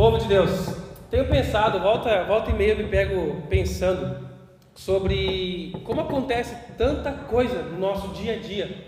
[0.00, 0.78] Povo de Deus,
[1.10, 4.26] tenho pensado, volta, volta e meia me pego pensando
[4.74, 8.82] sobre como acontece tanta coisa no nosso dia a dia.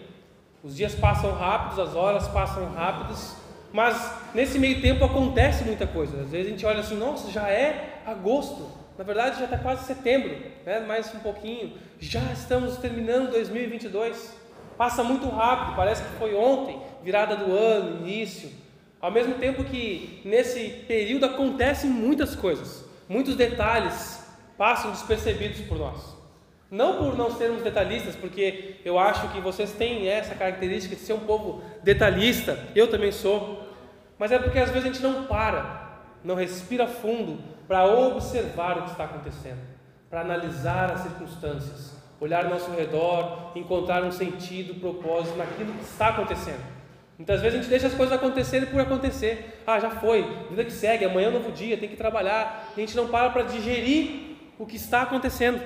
[0.65, 3.37] Os dias passam rápidos, as horas passam rápidos,
[3.75, 6.19] mas nesse meio tempo acontece muita coisa.
[6.23, 8.71] Às vezes a gente olha assim, nossa, já é agosto.
[8.97, 10.35] Na verdade já está quase setembro,
[10.65, 10.81] né?
[10.81, 11.75] mais um pouquinho.
[12.01, 14.35] Já estamos terminando 2022.
[14.79, 18.62] Passa muito rápido, parece que foi ontem, virada do ano, início.
[19.03, 24.25] Ao mesmo tempo que nesse período acontecem muitas coisas, muitos detalhes
[24.57, 26.17] passam despercebidos por nós.
[26.71, 31.15] Não por não sermos detalhistas, porque eu acho que vocês têm essa característica de ser
[31.15, 33.69] um povo detalhista, eu também sou,
[34.17, 38.83] mas é porque às vezes a gente não para, não respira fundo para observar o
[38.85, 39.59] que está acontecendo,
[40.09, 46.11] para analisar as circunstâncias, olhar ao nosso redor, encontrar um sentido, propósito naquilo que está
[46.11, 46.72] acontecendo.
[47.23, 49.63] Muitas vezes a gente deixa as coisas acontecerem por acontecer.
[49.65, 52.73] Ah, já foi, vida que segue, amanhã é um novo dia, tem que trabalhar.
[52.77, 55.63] A gente não para para digerir o que está acontecendo.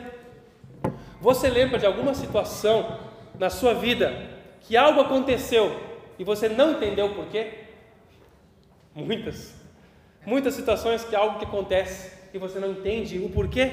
[1.19, 3.01] Você lembra de alguma situação
[3.39, 4.13] na sua vida
[4.61, 5.81] que algo aconteceu
[6.19, 7.55] e você não entendeu por quê?
[8.95, 9.55] Muitas.
[10.27, 13.73] Muitas situações que algo que acontece e você não entende o porquê.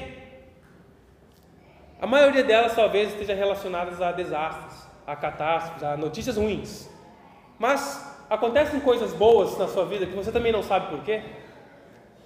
[2.00, 6.93] A maioria delas talvez esteja relacionadas a desastres, a catástrofes, a notícias ruins.
[7.58, 11.20] Mas acontecem coisas boas na sua vida que você também não sabe porquê?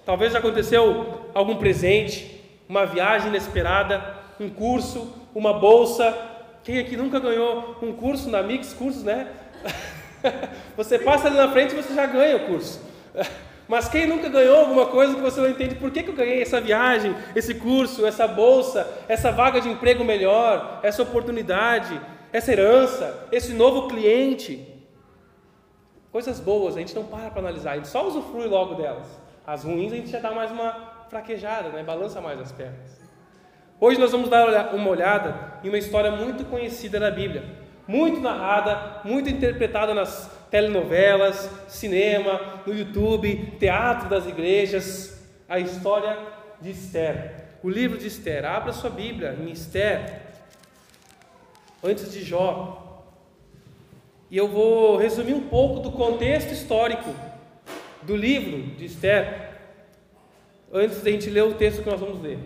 [0.05, 6.17] Talvez já aconteceu algum presente, uma viagem inesperada, um curso, uma bolsa.
[6.63, 9.27] Quem aqui nunca ganhou um curso na Mix Cursos, né?
[10.75, 12.81] você passa ali na frente e você já ganha o curso.
[13.67, 16.41] Mas quem nunca ganhou alguma coisa que você não entende por que, que eu ganhei
[16.41, 22.01] essa viagem, esse curso, essa bolsa, essa vaga de emprego melhor, essa oportunidade,
[22.33, 24.78] essa herança, esse novo cliente?
[26.11, 29.07] Coisas boas, a gente não para para analisar, a gente só usufrui logo delas.
[29.45, 31.83] As ruins a gente já dá mais uma fraquejada, né?
[31.83, 32.99] balança mais as pernas.
[33.79, 37.43] Hoje nós vamos dar uma olhada em uma história muito conhecida na Bíblia,
[37.87, 46.17] muito narrada, muito interpretada nas telenovelas, cinema, no YouTube, teatro das igrejas, a história
[46.59, 47.45] de Esther.
[47.63, 48.45] O livro de Esther.
[48.45, 50.23] Abra sua Bíblia em Esther,
[51.83, 52.78] antes de Jó.
[54.31, 57.09] E eu vou resumir um pouco do contexto histórico
[58.03, 59.49] do livro de Esther,
[60.71, 62.37] antes de a gente ler o texto que nós vamos ler.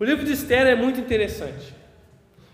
[0.00, 1.74] O livro de Esther é muito interessante.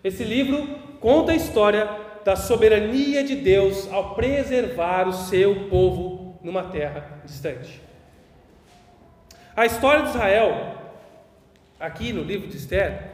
[0.03, 0.67] Esse livro
[1.01, 1.89] conta a história
[2.25, 7.81] da soberania de Deus ao preservar o seu povo numa terra distante.
[9.57, 10.75] A história de Israel,
[11.79, 13.13] aqui no livro de Esther,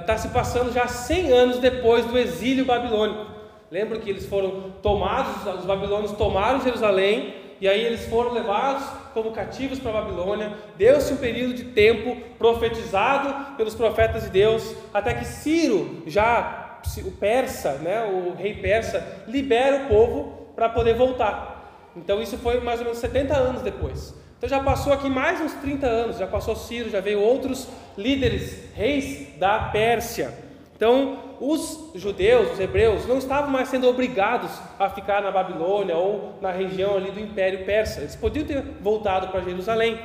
[0.00, 3.35] está ah, se passando já 100 anos depois do exílio babilônico.
[3.70, 8.84] Lembra que eles foram tomados, os babilônios tomaram Jerusalém e aí eles foram levados
[9.14, 10.52] como cativos para a Babilônia.
[10.76, 17.10] Deu-se um período de tempo profetizado pelos profetas de Deus, até que Ciro, já o
[17.10, 21.90] persa, né, o rei persa, libera o povo para poder voltar.
[21.96, 24.14] Então isso foi mais ou menos 70 anos depois.
[24.36, 27.66] Então já passou aqui mais uns 30 anos, já passou Ciro, já veio outros
[27.96, 30.45] líderes, reis da Pérsia.
[30.76, 36.34] Então, os judeus, os hebreus, não estavam mais sendo obrigados a ficar na Babilônia ou
[36.42, 38.00] na região ali do Império Persa.
[38.00, 39.98] Eles podiam ter voltado para Jerusalém.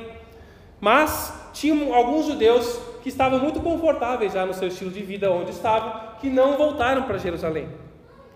[0.80, 5.50] Mas tinham alguns judeus que estavam muito confortáveis já no seu estilo de vida onde
[5.50, 7.68] estavam, que não voltaram para Jerusalém.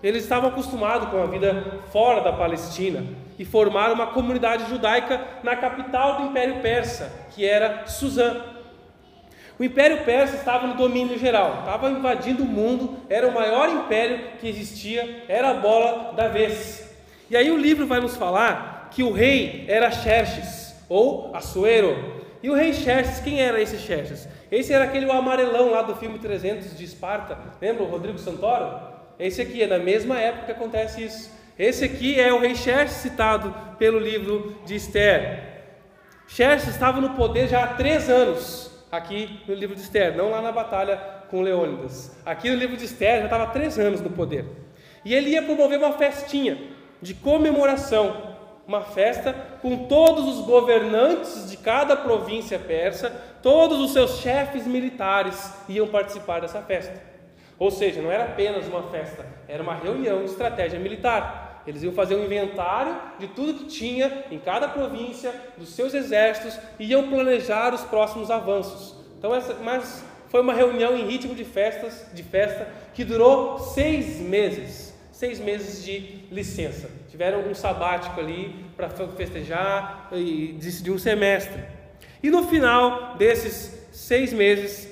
[0.03, 3.03] Eles estavam acostumados com a vida fora da Palestina
[3.39, 8.56] e formaram uma comunidade judaica na capital do Império Persa, que era Suzã.
[9.59, 14.19] O Império Persa estava no domínio geral, estava invadindo o mundo, era o maior império
[14.39, 16.95] que existia, era a bola da vez.
[17.27, 22.21] E aí o livro vai nos falar que o rei era Xerxes, ou Assuero.
[22.43, 24.27] E o rei Xerxes, quem era esse Xerxes?
[24.51, 28.79] Esse era aquele amarelão lá do filme 300 de Esparta, lembra o Rodrigo Santoro?
[29.19, 31.31] Esse aqui, é na mesma época que acontece isso.
[31.57, 35.63] Esse aqui é o rei Xerxes citado pelo livro de Esther.
[36.27, 40.41] Xerxes estava no poder já há três anos aqui no livro de Esther, não lá
[40.41, 40.97] na batalha
[41.29, 42.17] com Leônidas.
[42.25, 44.45] Aqui no livro de Esther já estava três anos no poder.
[45.03, 46.57] E ele ia promover uma festinha
[47.01, 48.35] de comemoração,
[48.67, 53.09] uma festa com todos os governantes de cada província persa,
[53.41, 57.01] todos os seus chefes militares iam participar dessa festa.
[57.59, 61.46] Ou seja, não era apenas uma festa, era uma reunião de estratégia militar.
[61.67, 66.57] Eles iam fazer um inventário de tudo que tinha em cada província, dos seus exércitos,
[66.79, 68.95] e iam planejar os próximos avanços.
[69.19, 74.19] Então, essa, mas foi uma reunião em ritmo de festas, de festa, que durou seis
[74.19, 76.89] meses, seis meses de licença.
[77.09, 81.61] Tiveram um sabático ali para festejar e decidir um semestre.
[82.23, 84.89] E no final desses seis meses,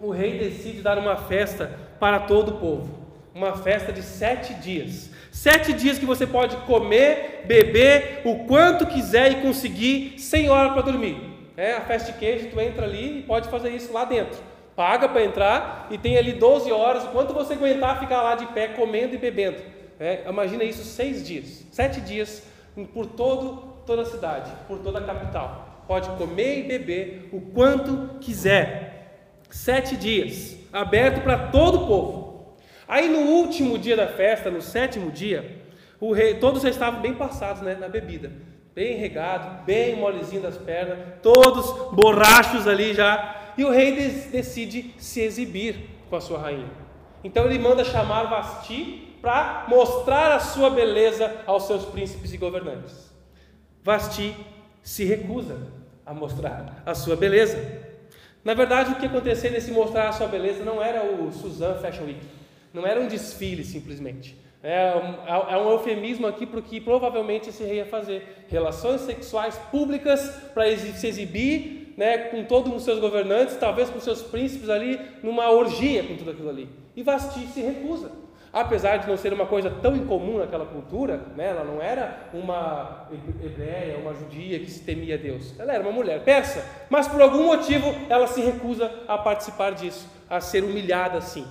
[0.00, 3.06] o rei decide dar uma festa para todo o povo.
[3.34, 5.10] Uma festa de sete dias.
[5.36, 10.80] Sete dias que você pode comer, beber o quanto quiser e conseguir sem hora para
[10.80, 11.14] dormir.
[11.58, 14.38] É a festa de queijo, tu entra ali e pode fazer isso lá dentro.
[14.74, 18.46] Paga para entrar e tem ali 12 horas, o quanto você aguentar ficar lá de
[18.46, 19.58] pé comendo e bebendo.
[20.00, 22.42] É, imagina isso seis dias, sete dias
[22.94, 25.84] por todo, toda a cidade, por toda a capital.
[25.86, 29.42] Pode comer e beber o quanto quiser.
[29.50, 32.25] Sete dias, aberto para todo o povo.
[32.88, 35.62] Aí no último dia da festa, no sétimo dia,
[36.00, 38.30] o rei, todos já estavam bem passados né, na bebida
[38.76, 43.54] bem regado, bem molezinho das pernas, todos borrachos ali já.
[43.56, 43.92] E o rei
[44.30, 46.68] decide se exibir com a sua rainha.
[47.24, 53.10] Então ele manda chamar Vasti para mostrar a sua beleza aos seus príncipes e governantes.
[53.82, 54.36] Vasti
[54.82, 55.56] se recusa
[56.04, 57.56] a mostrar a sua beleza.
[58.44, 62.04] Na verdade, o que aconteceu nesse mostrar a sua beleza não era o Suzanne Fashion
[62.04, 62.20] Week,
[62.76, 64.36] não era um desfile simplesmente.
[64.62, 69.00] É um, é um eufemismo aqui para o que provavelmente esse rei ia fazer: relações
[69.00, 74.68] sexuais públicas para se exibir né, com todos os seus governantes, talvez com seus príncipes
[74.68, 76.68] ali, numa orgia com tudo aquilo ali.
[76.94, 78.10] E Vasti se recusa.
[78.52, 83.08] Apesar de não ser uma coisa tão incomum naquela cultura, né, ela não era uma
[83.42, 85.58] hebreia, uma judia que se temia Deus.
[85.58, 90.08] Ela era uma mulher persa, mas por algum motivo ela se recusa a participar disso,
[90.28, 91.46] a ser humilhada assim.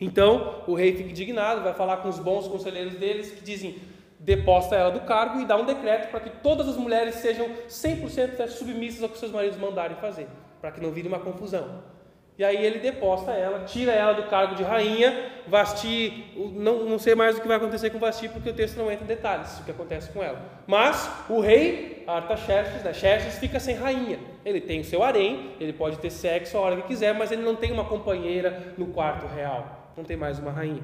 [0.00, 3.76] Então o rei fica indignado, vai falar com os bons conselheiros deles que dizem:
[4.18, 8.48] deposta ela do cargo e dá um decreto para que todas as mulheres sejam 100%
[8.48, 10.28] submissas ao que seus maridos mandarem fazer,
[10.60, 11.96] para que não vire uma confusão.
[12.38, 15.32] E aí ele deposta ela, tira ela do cargo de rainha.
[15.46, 18.92] Vasti, não, não sei mais o que vai acontecer com Vasti, porque o texto não
[18.92, 20.38] entra em detalhes o que acontece com ela.
[20.66, 24.18] Mas o rei Artaxerxes, né, Xerxes, fica sem rainha.
[24.44, 27.42] Ele tem o seu harém, ele pode ter sexo a hora que quiser, mas ele
[27.42, 30.82] não tem uma companheira no quarto real não tem mais uma rainha.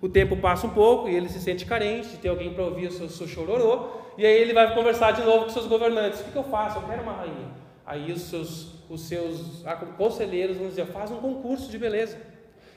[0.00, 2.86] O tempo passa um pouco e ele se sente carente de ter alguém para ouvir
[2.86, 6.24] o seu, seu chororô, e aí ele vai conversar de novo com seus governantes: o
[6.24, 6.78] que, que eu faço?
[6.78, 7.48] Eu quero uma rainha.
[7.84, 9.64] Aí os seus, os seus
[9.96, 12.16] conselheiros vão dizer: faz um concurso de beleza.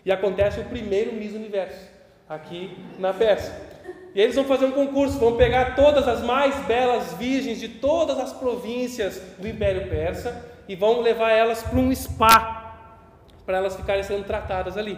[0.03, 1.87] E acontece o primeiro Miss Universo,
[2.27, 3.53] aqui na Pérsia.
[4.15, 8.17] E eles vão fazer um concurso, vão pegar todas as mais belas virgens de todas
[8.19, 12.61] as províncias do Império Persa e vão levar elas para um spa
[13.45, 14.97] para elas ficarem sendo tratadas ali.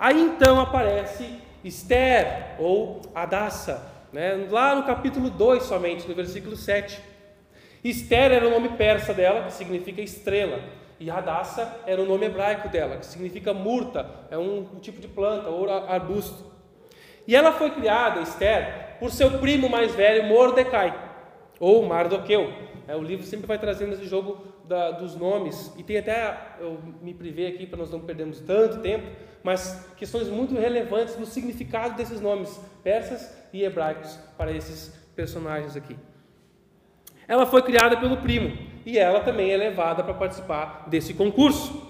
[0.00, 1.30] Aí então aparece
[1.62, 4.46] Esther ou Adassa, né?
[4.50, 6.98] lá no capítulo 2 somente, no versículo 7.
[7.84, 10.58] Esther era o nome persa dela, que significa estrela,
[10.98, 15.08] e Adassa era o nome hebraico dela, que significa murta, é um, um tipo de
[15.08, 16.50] planta ou arbusto.
[17.26, 20.98] E ela foi criada, Esther, por seu primo mais velho, Mordecai,
[21.58, 22.50] ou Mardoqueu.
[22.88, 26.78] É, o livro sempre vai trazendo esse jogo da, dos nomes, e tem até, eu
[27.02, 29.06] me privei aqui para nós não perdermos tanto tempo,
[29.42, 35.96] mas questões muito relevantes no significado desses nomes persas e hebraicos para esses personagens aqui.
[37.26, 41.88] Ela foi criada pelo primo e ela também é levada para participar desse concurso.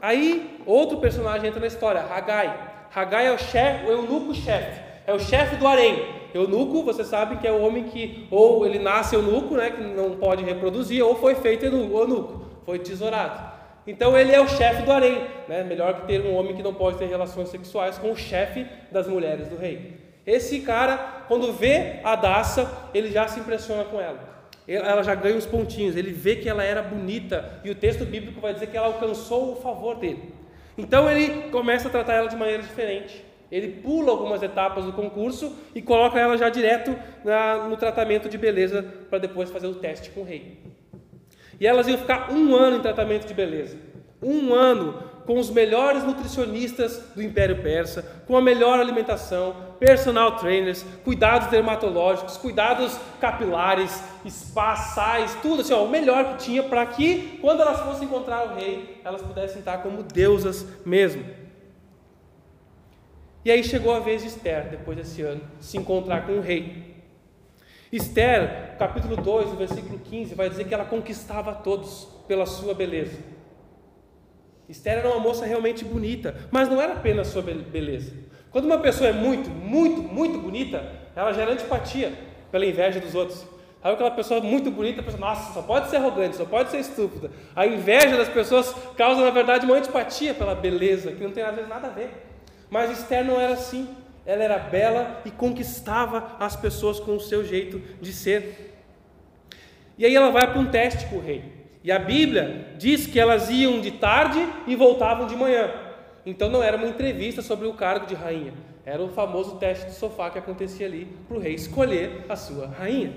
[0.00, 2.88] Aí, outro personagem entra na história, Hagai.
[2.94, 6.22] Hagai é o chefe, o eunuco-chefe, é o chefe do harém.
[6.34, 10.16] Eunuco, você sabe que é o homem que ou ele nasce eunuco, né, que não
[10.16, 13.51] pode reproduzir, ou foi feito eunuco, foi tesourado.
[13.86, 15.64] Então ele é o chefe do harém, né?
[15.64, 19.08] Melhor que ter um homem que não pode ter relações sexuais com o chefe das
[19.08, 19.96] mulheres do rei.
[20.24, 24.30] Esse cara, quando vê a Daça, ele já se impressiona com ela.
[24.68, 28.40] Ela já ganha uns pontinhos, ele vê que ela era bonita e o texto bíblico
[28.40, 30.32] vai dizer que ela alcançou o favor dele.
[30.78, 33.24] Então ele começa a tratar ela de maneira diferente.
[33.50, 38.38] Ele pula algumas etapas do concurso e coloca ela já direto na, no tratamento de
[38.38, 40.58] beleza para depois fazer o teste com o rei.
[41.62, 43.78] E elas iam ficar um ano em tratamento de beleza.
[44.20, 50.84] Um ano com os melhores nutricionistas do Império Persa, com a melhor alimentação, personal trainers,
[51.04, 57.60] cuidados dermatológicos, cuidados capilares, espaçais, tudo assim, ó, o melhor que tinha para que, quando
[57.60, 61.24] elas fossem encontrar o rei, elas pudessem estar como deusas mesmo.
[63.44, 66.90] E aí chegou a vez de Esther, depois desse ano, se encontrar com o rei.
[67.92, 73.16] Esther, capítulo 2, no versículo 15, vai dizer que ela conquistava todos pela sua beleza.
[74.68, 78.12] Esther era uma moça realmente bonita, mas não era apenas sua beleza.
[78.50, 80.84] Quando uma pessoa é muito, muito, muito bonita,
[81.14, 82.12] ela gera antipatia
[82.50, 83.46] pela inveja dos outros.
[83.80, 86.78] Sabe aquela pessoa muito bonita, a pessoa, nossa, só pode ser arrogante, só pode ser
[86.78, 87.30] estúpida.
[87.54, 91.54] A inveja das pessoas causa, na verdade, uma antipatia pela beleza, que não tem às
[91.54, 92.10] vezes nada a ver.
[92.68, 93.88] Mas Esther não era assim.
[94.26, 98.71] Ela era bela e conquistava as pessoas com o seu jeito de ser.
[100.02, 101.44] E aí ela vai para um teste com o rei.
[101.84, 105.70] E a Bíblia diz que elas iam de tarde e voltavam de manhã.
[106.26, 108.52] Então não era uma entrevista sobre o cargo de rainha.
[108.84, 112.66] Era o famoso teste de sofá que acontecia ali para o rei escolher a sua
[112.66, 113.12] rainha.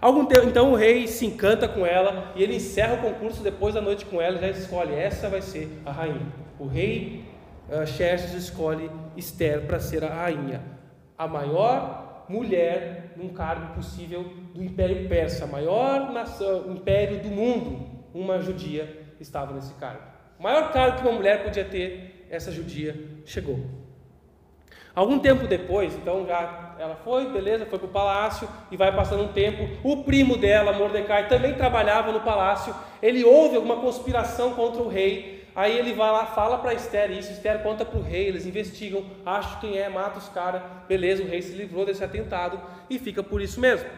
[0.00, 3.74] Algum tempo, então o rei se encanta com ela e ele encerra o concurso depois
[3.74, 6.32] da noite com ela e já escolhe essa vai ser a rainha.
[6.60, 7.24] O rei
[7.68, 10.62] uh, Xerxes escolhe Esther para ser a rainha,
[11.18, 18.40] a maior mulher num cargo possível do Império Persa, maior nação, império do mundo, uma
[18.40, 20.02] judia estava nesse cargo.
[20.38, 22.94] O maior cargo que uma mulher podia ter, essa judia
[23.24, 23.58] chegou.
[24.94, 29.24] Algum tempo depois, então já ela foi, beleza, foi para o palácio e vai passando
[29.24, 29.68] um tempo.
[29.84, 32.74] O primo dela, Mordecai, também trabalhava no palácio.
[33.00, 35.37] Ele ouve alguma conspiração contra o rei.
[35.58, 37.32] Aí ele vai lá, fala para Esther isso.
[37.32, 38.28] Esther conta para o rei.
[38.28, 40.62] Eles investigam, acham quem é, mata os caras.
[40.86, 43.90] Beleza, o rei se livrou desse atentado e fica por isso mesmo.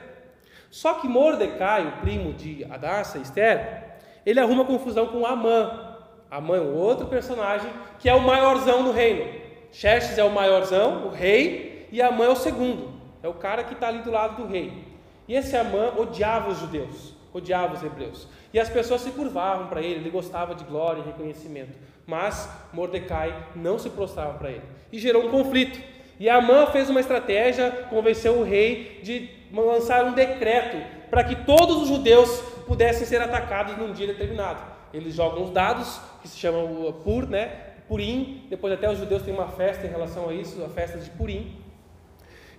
[0.70, 5.98] Só que Mordecai, o primo de Adassa, Esther, ele arruma confusão com Amã.
[6.30, 9.30] Amã é um outro personagem que é o maiorzão do reino.
[9.70, 12.90] Xerxes é o maiorzão, o rei, e Amã é o segundo,
[13.22, 14.82] é o cara que está ali do lado do rei.
[15.28, 18.28] E esse Amã odiava os judeus, odiava os hebreus.
[18.52, 21.76] E as pessoas se curvavam para ele, ele gostava de glória e reconhecimento.
[22.06, 24.62] Mas Mordecai não se prostrava para ele.
[24.92, 25.80] E gerou um conflito.
[26.18, 30.76] E Amã fez uma estratégia, convenceu o rei de lançar um decreto
[31.08, 34.60] para que todos os judeus pudessem ser atacados num dia determinado.
[34.92, 37.68] Eles jogam os dados, que se chamam Pur, né?
[37.88, 41.10] Purim, depois até os judeus têm uma festa em relação a isso, a festa de
[41.10, 41.56] Purim.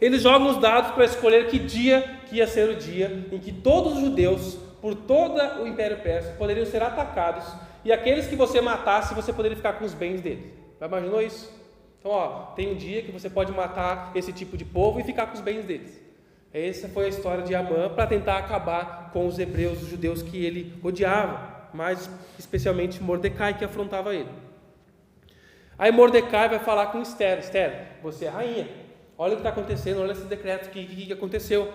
[0.02, 3.52] Eles jogam os dados para escolher que dia que ia ser o dia em que
[3.52, 7.46] todos os judeus, por todo o Império Persa, poderiam ser atacados
[7.84, 10.46] e aqueles que você matasse, você poderia ficar com os bens deles.
[10.80, 11.52] Já imaginou isso?
[12.00, 15.28] Então, ó, tem um dia que você pode matar esse tipo de povo e ficar
[15.28, 16.00] com os bens deles.
[16.54, 20.44] Essa foi a história de Amã para tentar acabar com os hebreus, os judeus que
[20.44, 24.30] ele odiava, mais especialmente Mordecai que afrontava ele.
[25.78, 28.81] Aí Mordecai vai falar com Esther: Esther, você é rainha.
[29.18, 31.72] Olha o que está acontecendo, olha esse decreto, o que, que, que aconteceu.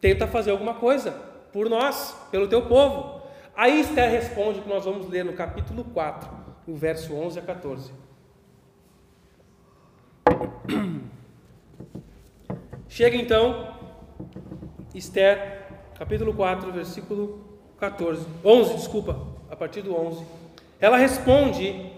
[0.00, 1.12] Tenta fazer alguma coisa
[1.52, 3.20] por nós, pelo teu povo.
[3.56, 6.30] Aí Esther responde o que nós vamos ler no capítulo 4,
[6.66, 7.92] no verso 11 a 14.
[12.88, 13.74] Chega então,
[14.94, 15.66] Esther,
[15.98, 20.24] capítulo 4, versículo 14, 11, desculpa, a partir do 11.
[20.80, 21.92] Ela responde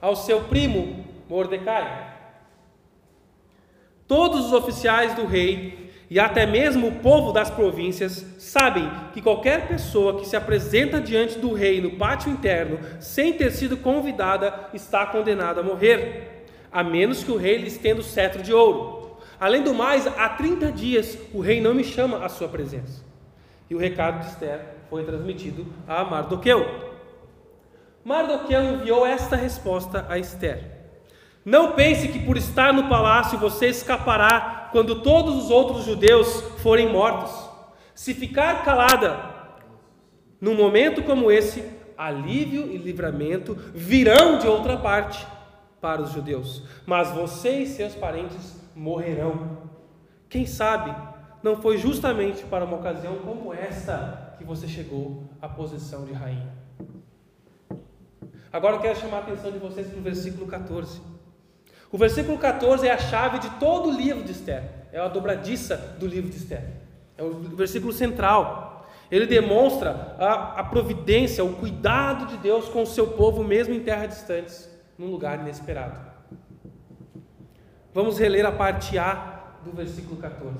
[0.00, 2.03] ao seu primo Mordecai.
[4.06, 9.66] Todos os oficiais do rei e até mesmo o povo das províncias sabem que qualquer
[9.66, 15.06] pessoa que se apresenta diante do rei no pátio interno sem ter sido convidada está
[15.06, 19.16] condenada a morrer, a menos que o rei lhe estenda o cetro de ouro.
[19.40, 23.02] Além do mais, há 30 dias o rei não me chama à sua presença.
[23.68, 26.92] E o recado de Esther foi transmitido a Mardoqueu.
[28.04, 30.73] Mardoqueu enviou esta resposta a Esther:
[31.44, 36.90] Não pense que por estar no palácio você escapará quando todos os outros judeus forem
[36.90, 37.32] mortos.
[37.94, 39.34] Se ficar calada,
[40.40, 41.62] num momento como esse,
[41.96, 45.26] alívio e livramento virão de outra parte
[45.80, 49.58] para os judeus, mas você e seus parentes morrerão.
[50.28, 50.94] Quem sabe
[51.42, 56.52] não foi justamente para uma ocasião como esta que você chegou à posição de rainha.
[58.50, 61.13] Agora eu quero chamar a atenção de vocês para o versículo 14.
[61.94, 65.76] O versículo 14 é a chave de todo o livro de Esther, é a dobradiça
[65.96, 66.64] do livro de Esther,
[67.16, 68.84] é o versículo central.
[69.08, 73.78] Ele demonstra a, a providência, o cuidado de Deus com o seu povo, mesmo em
[73.78, 75.94] terras distantes, num lugar inesperado.
[77.92, 80.58] Vamos reler a parte A do versículo 14.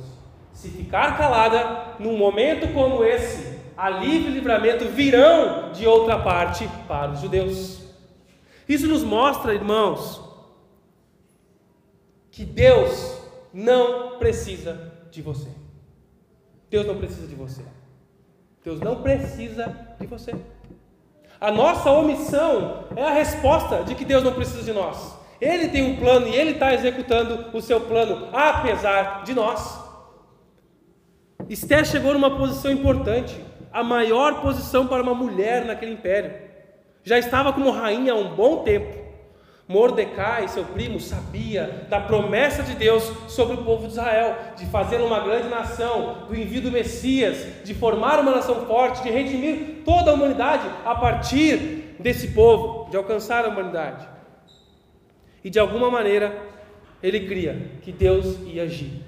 [0.53, 7.11] Se ficar calada num momento como esse, alívio e livramento virão de outra parte para
[7.11, 7.83] os judeus.
[8.69, 10.24] Isso nos mostra, irmãos,
[12.35, 13.17] que Deus
[13.53, 15.49] não precisa de você.
[16.69, 17.63] Deus não precisa de você.
[18.65, 20.35] Deus não precisa de você.
[21.41, 25.17] A nossa omissão é a resposta de que Deus não precisa de nós.
[25.41, 29.79] Ele tem um plano e Ele está executando o seu plano, apesar de nós.
[31.49, 33.39] Esther chegou numa posição importante,
[33.73, 36.33] a maior posição para uma mulher naquele império
[37.05, 39.04] já estava como rainha há um bom tempo.
[39.67, 45.01] Mordecai, seu primo, sabia da promessa de Deus sobre o povo de Israel, de fazer
[45.01, 50.11] uma grande nação, do envio do Messias, de formar uma nação forte, de redimir toda
[50.11, 54.07] a humanidade a partir desse povo, de alcançar a humanidade.
[55.43, 56.37] E de alguma maneira,
[57.03, 59.03] ele cria que Deus ia agir.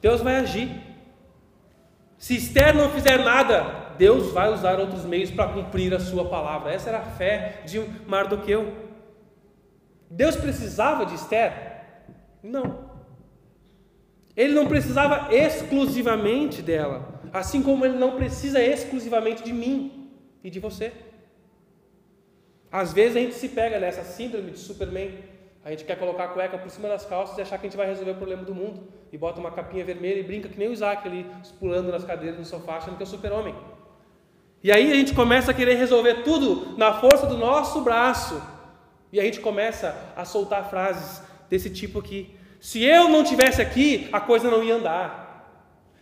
[0.00, 0.70] Deus vai agir.
[2.16, 6.72] Se Esther não fizer nada, Deus vai usar outros meios para cumprir a sua palavra.
[6.72, 8.89] Essa era a fé de Mardoqueu.
[10.10, 11.52] Deus precisava de Esther?
[12.42, 12.90] Não.
[14.36, 20.10] Ele não precisava exclusivamente dela, assim como ele não precisa exclusivamente de mim
[20.42, 20.92] e de você.
[22.72, 25.12] Às vezes a gente se pega nessa síndrome de Superman.
[25.64, 27.76] A gente quer colocar a cueca por cima das calças e achar que a gente
[27.76, 28.88] vai resolver o problema do mundo.
[29.12, 31.26] E bota uma capinha vermelha e brinca que nem o Isaac ali,
[31.58, 33.54] pulando nas cadeiras no sofá, achando que é o super-homem.
[34.62, 38.40] E aí a gente começa a querer resolver tudo na força do nosso braço.
[39.12, 42.34] E a gente começa a soltar frases desse tipo aqui.
[42.60, 45.30] Se eu não tivesse aqui, a coisa não ia andar.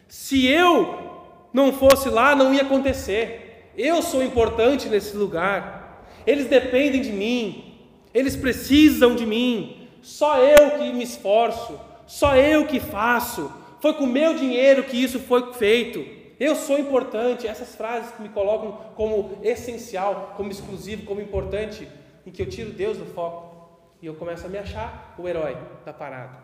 [0.08, 1.08] Se eu
[1.52, 3.70] não fosse lá, não ia acontecer.
[3.76, 6.04] Eu sou importante nesse lugar.
[6.26, 7.78] Eles dependem de mim,
[8.12, 9.88] eles precisam de mim.
[10.02, 13.50] Só eu que me esforço, só eu que faço.
[13.80, 16.04] Foi com meu dinheiro que isso foi feito.
[16.40, 17.46] Eu sou importante.
[17.46, 21.88] Essas frases que me colocam como essencial, como exclusivo, como importante,
[22.28, 23.70] em que eu tiro Deus do foco
[24.02, 26.38] e eu começo a me achar o herói da parada.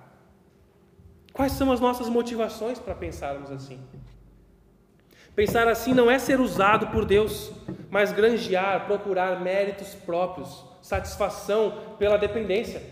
[1.30, 3.78] Quais são as nossas motivações para pensarmos assim?
[5.36, 7.52] Pensar assim não é ser usado por Deus,
[7.90, 12.82] mas granjear, procurar méritos próprios, satisfação pela dependência.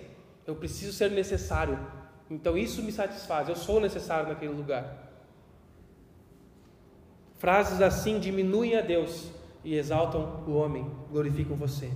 [0.46, 1.78] Eu preciso ser necessário,
[2.30, 4.99] então isso me satisfaz, eu sou necessário naquele lugar.
[7.38, 9.30] Frases assim diminuem a Deus
[9.64, 11.90] e exaltam o homem, glorificam você.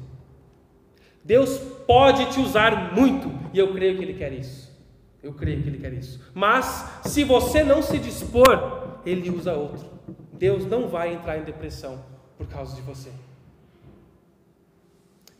[1.27, 4.73] Deus pode te usar muito, e eu creio que Ele quer isso.
[5.21, 6.21] Eu creio que Ele quer isso.
[6.33, 9.89] Mas, se você não se dispor, Ele usa outro.
[10.33, 12.01] Deus não vai entrar em depressão
[12.39, 13.11] por causa de você.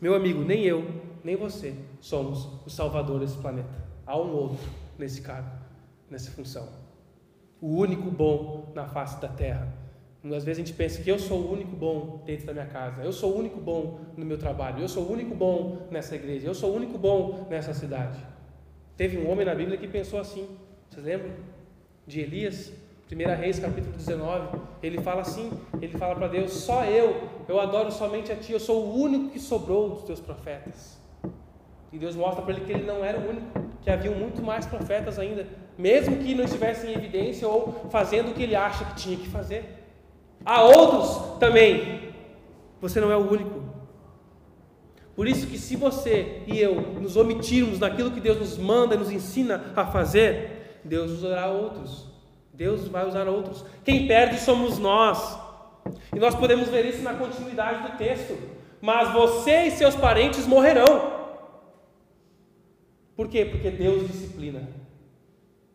[0.01, 0.85] Meu amigo, nem eu,
[1.23, 3.69] nem você somos o salvador desse planeta.
[4.05, 5.49] Há um outro nesse cargo,
[6.09, 6.67] nessa função.
[7.61, 9.73] O único bom na face da terra.
[10.23, 13.03] Às vezes a gente pensa que eu sou o único bom dentro da minha casa,
[13.03, 16.47] eu sou o único bom no meu trabalho, eu sou o único bom nessa igreja,
[16.47, 18.19] eu sou o único bom nessa cidade.
[18.97, 20.47] Teve um homem na Bíblia que pensou assim,
[20.89, 21.31] vocês lembram?
[22.05, 22.73] De Elias,
[23.11, 27.91] 1 Reis capítulo 19, ele fala assim, ele fala para Deus, só eu, eu adoro
[27.91, 30.97] somente a Ti, eu sou o único que sobrou dos Teus profetas.
[31.91, 33.47] E Deus mostra para ele que ele não era o único,
[33.81, 38.33] que haviam muito mais profetas ainda, mesmo que não estivessem em evidência ou fazendo o
[38.33, 39.86] que ele acha que tinha que fazer.
[40.45, 42.13] Há outros também,
[42.79, 43.67] você não é o único.
[45.15, 48.97] Por isso que se você e eu nos omitirmos naquilo que Deus nos manda e
[48.99, 52.05] nos ensina a fazer, Deus usará outros.
[52.53, 53.65] Deus vai usar outros.
[53.83, 55.37] Quem perde somos nós.
[56.15, 58.37] E nós podemos ver isso na continuidade do texto.
[58.79, 61.17] Mas você e seus parentes morrerão.
[63.15, 63.43] Por quê?
[63.43, 64.69] Porque Deus disciplina.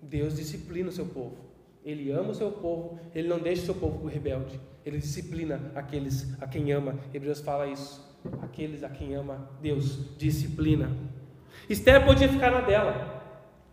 [0.01, 1.37] Deus disciplina o seu povo.
[1.85, 4.61] Ele ama o seu povo, ele não deixa o seu povo rebelde.
[4.85, 6.99] Ele disciplina aqueles a quem ama.
[7.13, 8.11] Hebreus fala isso.
[8.41, 10.91] Aqueles a quem ama, Deus disciplina.
[11.69, 13.23] Esther podia ficar na dela.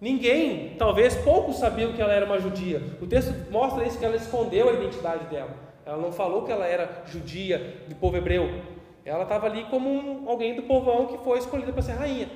[0.02, 2.82] Ninguém, talvez poucos sabiam que ela era uma judia.
[3.02, 5.54] O texto mostra isso que ela escondeu a identidade dela.
[5.86, 8.62] Ela não falou que ela era judia do povo hebreu.
[9.04, 12.30] Ela estava ali como um, alguém do povão que foi escolhida para ser rainha.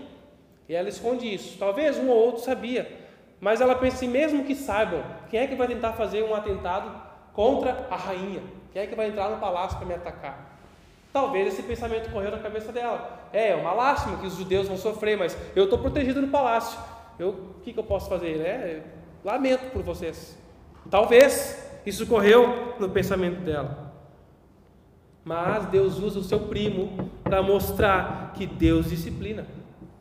[0.68, 1.58] E ela esconde isso.
[1.58, 3.03] Talvez um ou outro sabia.
[3.44, 6.90] Mas ela pensa assim, mesmo que saibam, quem é que vai tentar fazer um atentado
[7.34, 8.42] contra a rainha?
[8.72, 10.58] Quem é que vai entrar no palácio para me atacar?
[11.12, 13.28] Talvez esse pensamento correu na cabeça dela.
[13.34, 16.80] É, é uma lástima que os judeus vão sofrer, mas eu estou protegido no palácio
[17.20, 18.38] o que, que eu posso fazer?
[18.38, 18.82] Né?
[19.26, 20.38] Lamento por vocês.
[20.90, 23.92] Talvez isso correu no pensamento dela.
[25.26, 29.46] Mas Deus usa o seu primo para mostrar que Deus disciplina.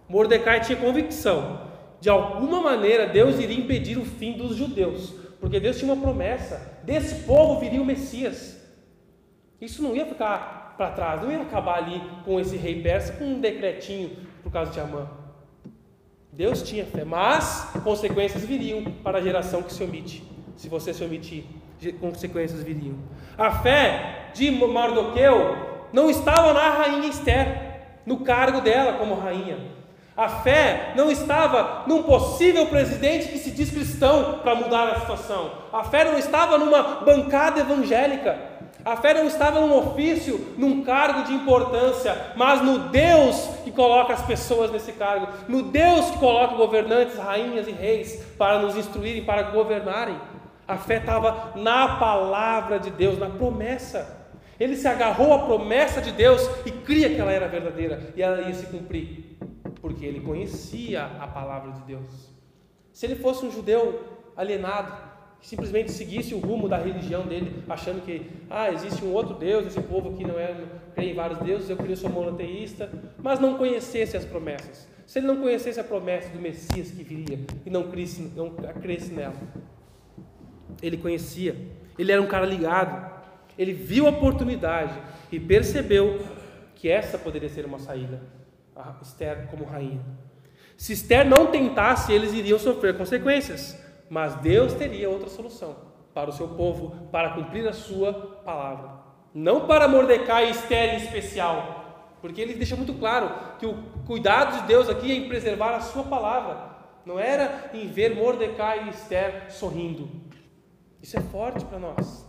[0.09, 1.71] Mordecai tinha convicção.
[2.02, 5.14] De alguma maneira, Deus iria impedir o fim dos judeus.
[5.40, 8.60] Porque Deus tinha uma promessa: desse povo viria o Messias.
[9.60, 13.24] Isso não ia ficar para trás, não ia acabar ali com esse rei persa com
[13.24, 15.08] um decretinho por causa de Amã.
[16.32, 20.24] Deus tinha fé, mas consequências viriam para a geração que se omite.
[20.56, 21.44] Se você se omitir,
[22.00, 22.96] consequências viriam.
[23.38, 29.81] A fé de Mardoqueu não estava na rainha Esther, no cargo dela como rainha.
[30.16, 35.51] A fé não estava num possível presidente que se diz cristão para mudar a situação.
[35.72, 38.38] A fé não estava numa bancada evangélica.
[38.85, 44.12] A fé não estava num ofício, num cargo de importância, mas no Deus que coloca
[44.12, 49.25] as pessoas nesse cargo, no Deus que coloca governantes, rainhas e reis para nos instruírem,
[49.25, 50.16] para governarem.
[50.66, 54.20] A fé estava na palavra de Deus, na promessa.
[54.59, 58.42] Ele se agarrou à promessa de Deus e cria que ela era verdadeira e ela
[58.42, 59.31] ia se cumprir,
[59.82, 62.30] porque ele conhecia a palavra de Deus.
[62.92, 64.00] Se ele fosse um judeu
[64.36, 69.34] alienado, que simplesmente seguisse o rumo da religião dele, achando que ah, existe um outro
[69.34, 70.54] Deus, esse povo aqui não é
[70.94, 72.88] crê em vários deuses, eu queria ser monoteísta,
[73.20, 74.88] mas não conhecesse as promessas.
[75.04, 77.82] Se ele não conhecesse a promessa do Messias que viria e não
[78.36, 79.34] não cresce nela,
[80.80, 81.56] ele conhecia,
[81.98, 83.10] ele era um cara ligado,
[83.58, 84.96] ele viu a oportunidade
[85.30, 86.20] e percebeu
[86.76, 88.22] que essa poderia ser uma saída,
[88.74, 90.00] a Esther como rainha.
[90.76, 93.80] Se Esther não tentasse, eles iriam sofrer consequências,
[94.11, 95.76] mas Deus teria outra solução
[96.14, 98.12] para o seu povo, para cumprir a sua
[98.44, 99.00] palavra.
[99.35, 103.74] Não para Mordecai e Esther em especial, porque ele deixa muito claro que o
[104.06, 106.72] cuidado de Deus aqui é em preservar a sua palavra,
[107.04, 110.08] não era em ver Mordecai e Esther sorrindo.
[111.02, 112.26] Isso é forte para nós.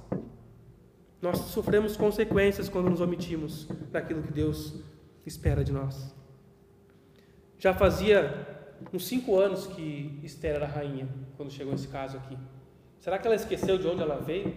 [1.21, 4.81] Nós sofremos consequências quando nos omitimos daquilo que Deus
[5.25, 6.13] espera de nós.
[7.63, 8.45] Já fazia
[8.91, 12.37] uns cinco anos que Esther era rainha, quando chegou esse caso aqui.
[12.99, 14.53] Será que ela esqueceu de onde ela veio?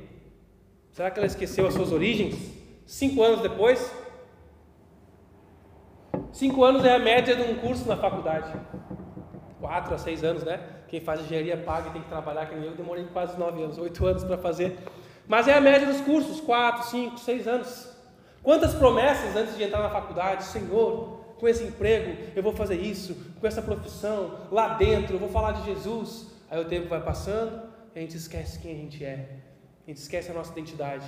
[0.90, 2.34] Será que ela esqueceu as suas origens?
[2.84, 3.94] Cinco anos depois?
[6.32, 8.52] Cinco anos é a média de um curso na faculdade.
[9.60, 10.58] Quatro a seis anos, né?
[10.88, 13.78] Quem faz engenharia paga e tem que trabalhar, que nem eu, demorei quase nove anos,
[13.78, 14.78] oito anos para fazer
[15.28, 17.88] mas é a média dos cursos, quatro, cinco, seis anos.
[18.42, 23.14] Quantas promessas antes de entrar na faculdade, Senhor, com esse emprego eu vou fazer isso,
[23.40, 26.26] com essa profissão, lá dentro eu vou falar de Jesus.
[26.50, 27.62] Aí o tempo vai passando
[27.94, 29.28] e a gente esquece quem a gente é,
[29.84, 31.06] a gente esquece a nossa identidade.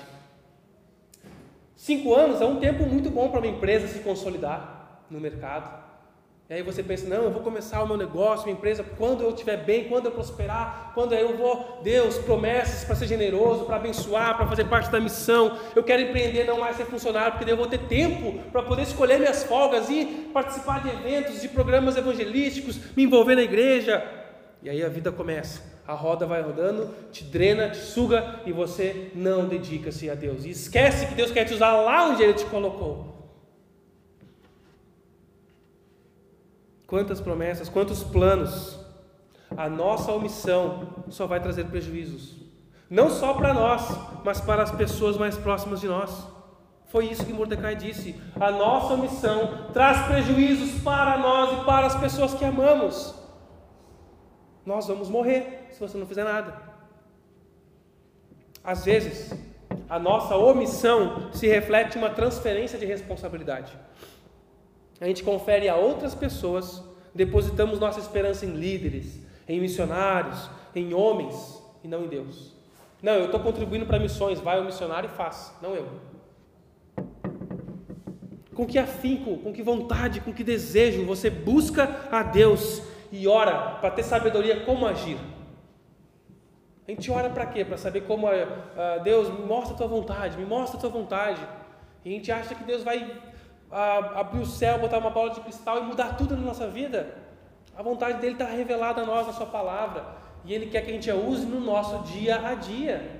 [1.76, 5.87] Cinco anos é um tempo muito bom para uma empresa se consolidar no mercado.
[6.50, 9.28] E aí você pensa, não, eu vou começar o meu negócio, minha empresa, quando eu
[9.28, 14.34] estiver bem, quando eu prosperar, quando eu vou, Deus, promessas para ser generoso, para abençoar,
[14.34, 15.58] para fazer parte da missão.
[15.76, 18.84] Eu quero empreender, não mais ser funcionário, porque daí eu vou ter tempo para poder
[18.84, 24.02] escolher minhas folgas e participar de eventos, de programas evangelísticos, me envolver na igreja.
[24.62, 25.62] E aí a vida começa.
[25.86, 30.46] A roda vai rodando, te drena, te suga e você não dedica-se a Deus.
[30.46, 33.17] E esquece que Deus quer te usar lá onde Ele te colocou.
[36.88, 38.80] Quantas promessas, quantos planos.
[39.54, 42.34] A nossa omissão só vai trazer prejuízos.
[42.88, 43.86] Não só para nós,
[44.24, 46.26] mas para as pessoas mais próximas de nós.
[46.86, 48.18] Foi isso que Mordecai disse.
[48.40, 53.14] A nossa omissão traz prejuízos para nós e para as pessoas que amamos.
[54.64, 56.56] Nós vamos morrer se você não fizer nada.
[58.64, 59.30] Às vezes,
[59.90, 63.76] a nossa omissão se reflete em uma transferência de responsabilidade
[65.00, 66.82] a gente confere a outras pessoas,
[67.14, 72.52] depositamos nossa esperança em líderes, em missionários, em homens e não em Deus.
[73.02, 75.88] Não, eu estou contribuindo para missões, vai o missionário e faz, não eu.
[78.54, 82.82] Com que afinco, com que vontade, com que desejo você busca a Deus
[83.12, 85.16] e ora para ter sabedoria como agir?
[86.88, 87.64] A gente ora para quê?
[87.64, 91.40] Para saber como uh, Deus me mostra a tua vontade, me mostra a tua vontade.
[92.04, 93.14] E a gente acha que Deus vai
[93.70, 97.16] a, abrir o céu, botar uma bola de cristal e mudar tudo na nossa vida.
[97.76, 100.04] A vontade dele está revelada a nós na Sua palavra.
[100.44, 103.18] E Ele quer que a gente a use no nosso dia a dia.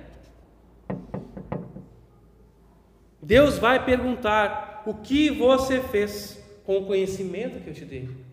[3.21, 8.28] Deus vai perguntar: o que você fez com o conhecimento que eu te dei?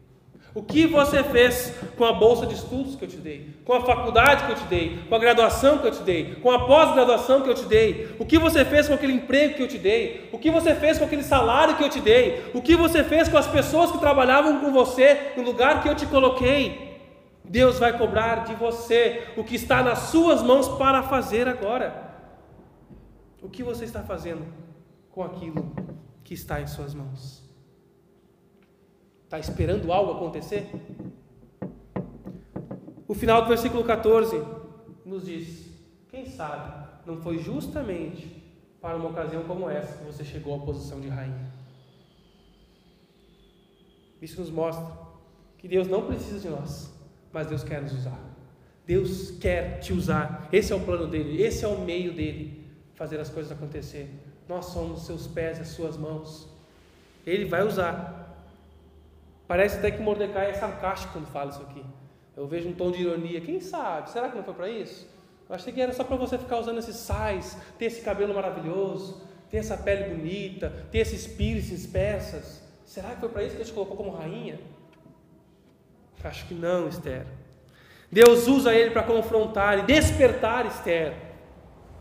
[0.56, 3.54] O que você fez com a bolsa de estudos que eu te dei?
[3.62, 4.98] Com a faculdade que eu te dei?
[5.06, 6.34] Com a graduação que eu te dei?
[6.36, 8.16] Com a pós-graduação que eu te dei?
[8.18, 10.30] O que você fez com aquele emprego que eu te dei?
[10.32, 12.50] O que você fez com aquele salário que eu te dei?
[12.54, 15.94] O que você fez com as pessoas que trabalhavam com você no lugar que eu
[15.94, 17.02] te coloquei?
[17.44, 22.16] Deus vai cobrar de você o que está nas suas mãos para fazer agora.
[23.42, 24.46] O que você está fazendo
[25.10, 25.70] com aquilo
[26.24, 27.45] que está em suas mãos?
[29.26, 30.70] Está esperando algo acontecer?
[33.08, 34.40] O final do versículo 14
[35.04, 35.68] nos diz:
[36.08, 38.40] quem sabe não foi justamente
[38.80, 41.52] para uma ocasião como essa que você chegou à posição de rainha?
[44.22, 44.96] Isso nos mostra
[45.58, 46.94] que Deus não precisa de nós,
[47.32, 48.20] mas Deus quer nos usar.
[48.86, 50.48] Deus quer te usar.
[50.52, 54.08] Esse é o plano dele, esse é o meio dele fazer as coisas acontecer.
[54.48, 56.48] Nós somos seus pés e as suas mãos.
[57.26, 58.15] Ele vai usar.
[59.46, 61.84] Parece até que Mordecai é sarcástico quando fala isso aqui.
[62.36, 63.40] Eu vejo um tom de ironia.
[63.40, 64.10] Quem sabe?
[64.10, 65.08] Será que não foi para isso?
[65.48, 69.22] Eu achei que era só para você ficar usando esses sais, ter esse cabelo maravilhoso,
[69.48, 72.62] ter essa pele bonita, ter esses piercings, peças.
[72.84, 74.58] Será que foi para isso que Deus te colocou como rainha?
[76.24, 77.24] Acho que não, Esther.
[78.10, 81.14] Deus usa ele para confrontar e despertar Esther.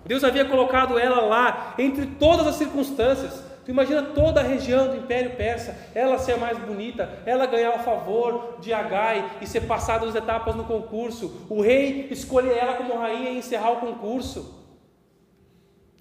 [0.03, 4.97] Deus havia colocado ela lá entre todas as circunstâncias Tu imagina toda a região do
[4.97, 9.61] Império Persa, ela ser a mais bonita, ela ganhar o favor de Agai e ser
[9.61, 14.63] passada as etapas no concurso, o rei escolher ela como rainha e encerrar o concurso.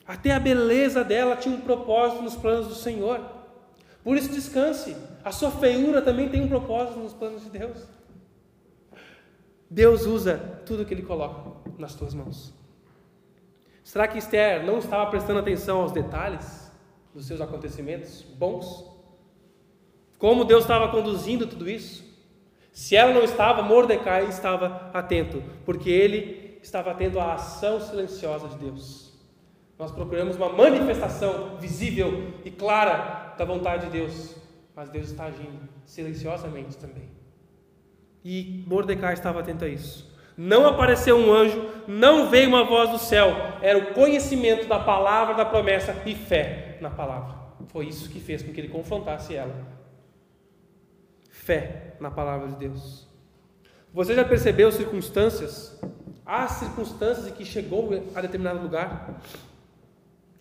[0.07, 3.18] Até a beleza dela tinha um propósito nos planos do Senhor.
[4.03, 4.94] Por isso descanse.
[5.24, 7.88] A sua feiura também tem um propósito nos planos de Deus.
[9.70, 12.53] Deus usa tudo que Ele coloca nas tuas mãos.
[13.83, 16.63] Será que Esther não estava prestando atenção aos detalhes
[17.14, 18.85] dos seus acontecimentos bons?
[20.18, 22.05] Como Deus estava conduzindo tudo isso?
[22.72, 28.57] Se ela não estava, Mordecai estava atento, porque ele estava atento à ação silenciosa de
[28.57, 29.12] Deus.
[29.79, 34.35] Nós procuramos uma manifestação visível e clara da vontade de Deus,
[34.74, 37.09] mas Deus está agindo silenciosamente também.
[38.24, 40.13] E Mordecai estava atento a isso.
[40.36, 45.34] Não apareceu um anjo, não veio uma voz do céu, era o conhecimento da palavra
[45.34, 47.34] da promessa e fé na palavra.
[47.68, 49.54] Foi isso que fez com que ele confrontasse ela.
[51.30, 53.08] Fé na palavra de Deus.
[53.92, 55.80] Você já percebeu circunstâncias?
[56.26, 59.20] Há circunstâncias em que chegou a determinado lugar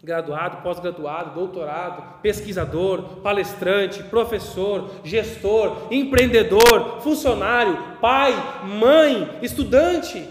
[0.04, 8.34] graduado, pós-graduado, doutorado, pesquisador, palestrante, professor, gestor, empreendedor, funcionário, pai,
[8.66, 10.28] mãe, estudante.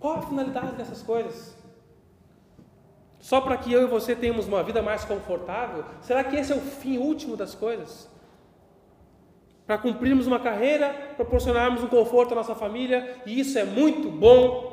[0.00, 1.56] Qual a finalidade dessas coisas?
[3.20, 5.84] Só para que eu e você tenhamos uma vida mais confortável?
[6.00, 8.10] Será que esse é o fim último das coisas?
[9.64, 14.72] Para cumprirmos uma carreira, proporcionarmos um conforto à nossa família, e isso é muito bom.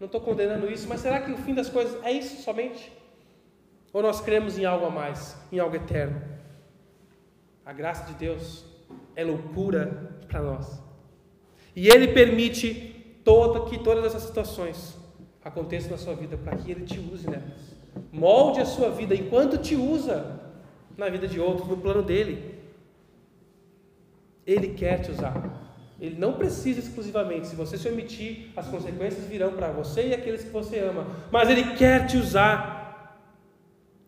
[0.00, 3.03] Não estou condenando isso, mas será que o fim das coisas é isso somente?
[3.94, 6.20] Ou nós cremos em algo a mais, em algo eterno?
[7.64, 8.66] A graça de Deus
[9.14, 10.82] é loucura para nós.
[11.76, 14.98] E Ele permite toda, que todas essas situações
[15.44, 17.76] aconteçam na sua vida para que Ele te use nelas.
[18.10, 20.40] Molde a sua vida enquanto te usa
[20.96, 22.52] na vida de outros, no plano dele.
[24.44, 25.62] Ele quer te usar.
[26.00, 27.46] Ele não precisa exclusivamente.
[27.46, 31.06] Se você se omitir, as consequências virão para você e aqueles que você ama.
[31.30, 32.83] Mas Ele quer te usar.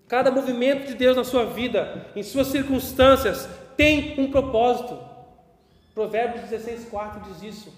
[0.08, 4.98] Cada movimento de Deus na sua vida, em suas circunstâncias, tem um propósito.
[5.94, 7.74] Provérbios 16, 4 diz isso.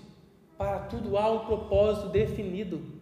[0.58, 2.98] Para tudo há um propósito definido.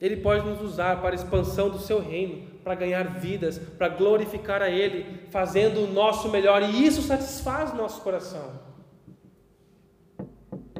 [0.00, 4.60] Ele pode nos usar para a expansão do seu reino, para ganhar vidas, para glorificar
[4.60, 8.60] a Ele, fazendo o nosso melhor, e isso satisfaz nosso coração.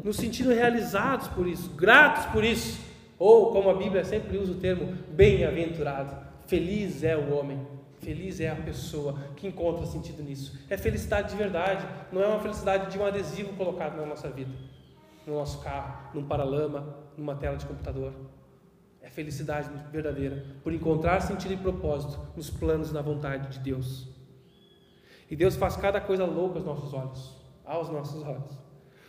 [0.03, 2.92] Nos sentindo realizados por isso, gratos por isso.
[3.25, 6.27] Ou, como a Bíblia sempre usa o termo, bem-aventurado.
[6.45, 7.65] Feliz é o homem,
[8.01, 10.59] feliz é a pessoa que encontra sentido nisso.
[10.69, 14.51] É felicidade de verdade, não é uma felicidade de um adesivo colocado na nossa vida,
[15.25, 18.13] no nosso carro, num paralama, numa tela de computador.
[19.01, 24.09] É felicidade verdadeira, por encontrar sentido e propósito nos planos e na vontade de Deus.
[25.31, 28.59] E Deus faz cada coisa louca aos nossos olhos, aos nossos olhos,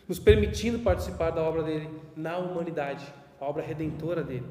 [0.08, 3.04] nos permitindo participar da obra dele na humanidade
[3.40, 4.46] a obra redentora dele.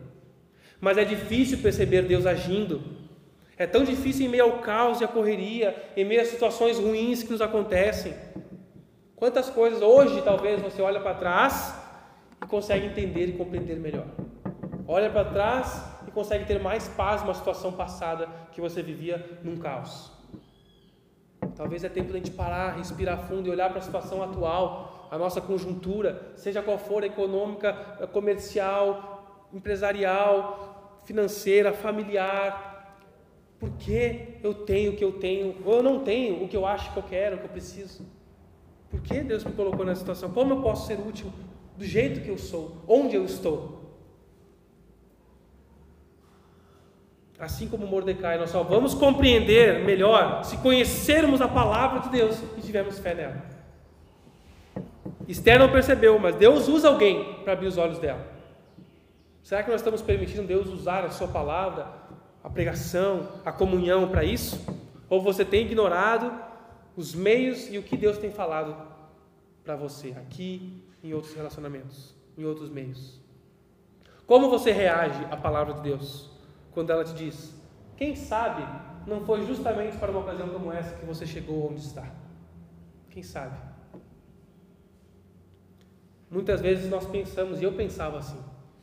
[0.79, 2.81] Mas é difícil perceber Deus agindo.
[3.57, 7.23] É tão difícil em meio ao caos e à correria, em meio às situações ruins
[7.23, 8.13] que nos acontecem.
[9.15, 11.73] Quantas coisas hoje talvez você olha para trás
[12.43, 14.07] e consegue entender e compreender melhor.
[14.85, 19.55] Olha para trás e consegue ter mais paz numa situação passada que você vivia num
[19.55, 20.11] caos.
[21.55, 24.92] Talvez é tempo de a gente parar, respirar fundo e olhar para a situação atual
[25.13, 27.71] a nossa conjuntura, seja qual for, econômica,
[28.11, 32.97] comercial, empresarial, financeira, familiar.
[33.59, 36.65] Por que eu tenho o que eu tenho, ou eu não tenho o que eu
[36.65, 38.03] acho que eu quero, o que eu preciso?
[38.89, 40.31] Por que Deus me colocou nessa situação?
[40.31, 41.31] Como eu posso ser útil
[41.77, 42.77] do jeito que eu sou?
[42.87, 43.83] Onde eu estou?
[47.37, 52.61] Assim como Mordecai, nós só vamos compreender melhor se conhecermos a palavra de Deus e
[52.61, 53.52] tivermos fé nela.
[55.27, 58.25] Esther não percebeu, mas Deus usa alguém para abrir os olhos dela.
[59.41, 61.87] Será que nós estamos permitindo Deus usar a Sua palavra,
[62.43, 64.65] a pregação, a comunhão para isso?
[65.09, 66.31] Ou você tem ignorado
[66.95, 68.75] os meios e o que Deus tem falado
[69.63, 73.21] para você aqui, em outros relacionamentos, em outros meios?
[74.25, 76.31] Como você reage à palavra de Deus
[76.71, 77.53] quando ela te diz:
[77.97, 78.63] Quem sabe
[79.05, 82.07] não foi justamente para uma ocasião como essa que você chegou onde está?
[83.09, 83.72] Quem sabe?
[86.33, 88.39] Muitas vezes nós pensamos, e eu pensava assim: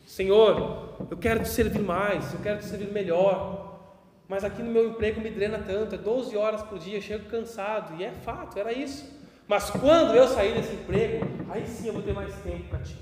[0.07, 3.81] Senhor, eu quero te servir mais, eu quero te servir melhor,
[4.29, 8.01] mas aqui no meu emprego me drena tanto, é 12 horas por dia, chego cansado,
[8.01, 9.05] e é fato, era isso.
[9.49, 12.97] Mas quando eu sair desse emprego, aí sim eu vou ter mais tempo para ti.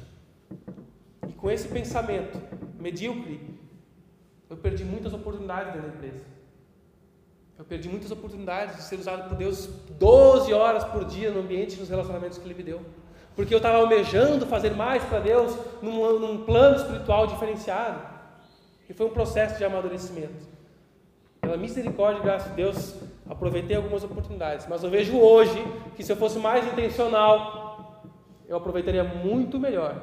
[1.28, 2.40] E com esse pensamento
[2.80, 3.38] medíocre,
[4.48, 6.24] eu perdi muitas oportunidades dentro da empresa.
[7.58, 9.66] Eu perdi muitas oportunidades de ser usado por Deus
[9.98, 12.80] 12 horas por dia no ambiente e nos relacionamentos que Ele me deu.
[13.38, 18.00] Porque eu estava almejando fazer mais para Deus num, num plano espiritual diferenciado.
[18.90, 20.44] E foi um processo de amadurecimento.
[21.40, 22.96] Pela misericórdia e graça de Deus,
[23.30, 24.66] aproveitei algumas oportunidades.
[24.68, 28.02] Mas eu vejo hoje que se eu fosse mais intencional,
[28.48, 30.02] eu aproveitaria muito melhor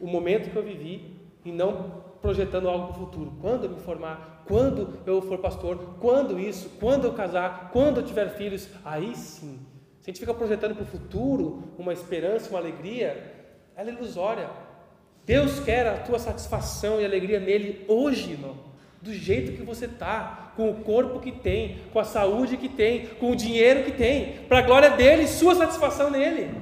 [0.00, 3.32] o momento que eu vivi e não projetando algo para o futuro.
[3.40, 8.04] Quando eu me formar, quando eu for pastor, quando isso, quando eu casar, quando eu
[8.04, 9.56] tiver filhos, aí sim.
[10.04, 14.50] Se a gente fica projetando para o futuro uma esperança, uma alegria, ela é ilusória.
[15.24, 18.54] Deus quer a tua satisfação e alegria nele hoje, irmão.
[19.00, 23.06] Do jeito que você está, com o corpo que tem, com a saúde que tem,
[23.14, 26.54] com o dinheiro que tem, para a glória dele, sua satisfação nele.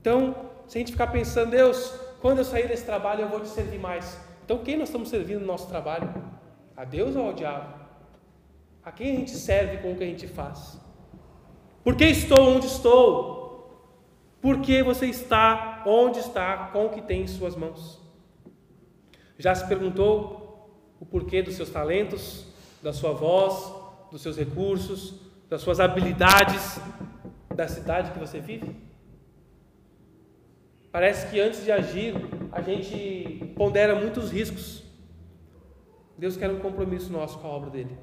[0.00, 0.34] Então,
[0.66, 3.78] se a gente ficar pensando, Deus, quando eu sair desse trabalho eu vou te servir
[3.78, 4.18] mais.
[4.46, 6.10] Então quem nós estamos servindo no nosso trabalho?
[6.74, 7.84] A Deus ou ao diabo?
[8.82, 10.85] A quem a gente serve com o que a gente faz?
[11.86, 13.94] Por que estou onde estou?
[14.42, 18.00] Por que você está onde está com o que tem em suas mãos?
[19.38, 20.68] Já se perguntou
[20.98, 22.48] o porquê dos seus talentos,
[22.82, 23.72] da sua voz,
[24.10, 25.14] dos seus recursos,
[25.48, 26.80] das suas habilidades,
[27.54, 28.74] da cidade que você vive?
[30.90, 32.16] Parece que antes de agir,
[32.50, 34.82] a gente pondera muitos riscos.
[36.18, 37.96] Deus quer um compromisso nosso com a obra dele.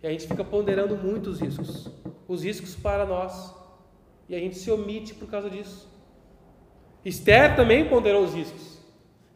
[0.00, 1.90] E a gente fica ponderando muitos riscos.
[2.26, 3.54] Os riscos para nós.
[4.28, 5.88] E a gente se omite por causa disso.
[7.04, 8.78] Esther também ponderou os riscos.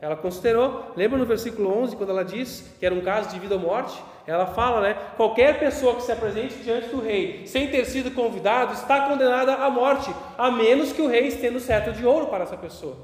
[0.01, 3.57] Ela considerou, lembra no versículo 11, quando ela diz que era um caso de vida
[3.57, 4.01] ou morte?
[4.27, 4.94] Ela fala, né?
[5.16, 9.68] Qualquer pessoa que se apresente diante do rei sem ter sido convidado está condenada à
[9.70, 12.96] morte, a menos que o rei estenda o cetro de ouro para essa pessoa.